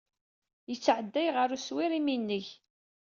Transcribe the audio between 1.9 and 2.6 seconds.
imineg.